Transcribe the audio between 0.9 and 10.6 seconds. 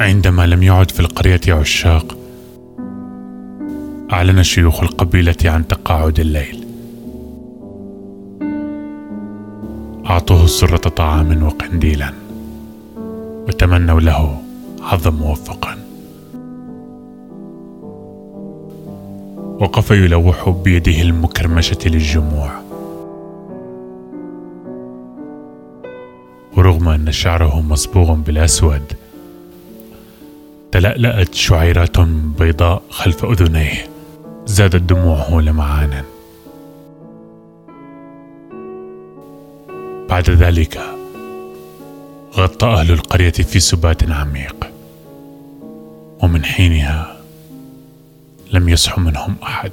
في القرية عشاق أعلن شيوخ القبيلة عن تقاعد الليل. أعطوه